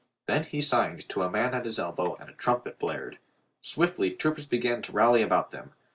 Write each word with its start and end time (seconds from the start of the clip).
Then 0.25 0.45
he 0.45 0.61
signed 0.63 1.07
to 1.09 1.21
a 1.21 1.29
man 1.29 1.53
at 1.53 1.65
his 1.65 1.77
elbow 1.77 2.15
and 2.19 2.27
a 2.27 2.33
trumpet 2.33 2.79
blared. 2.79 3.19
Swiftly 3.61 4.09
troopers 4.09 4.47
began 4.47 4.81
to 4.81 4.91
rally 4.91 5.21
about 5.21 5.51
them. 5.51 5.73